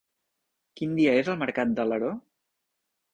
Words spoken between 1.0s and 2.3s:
és el mercat d'Alaró?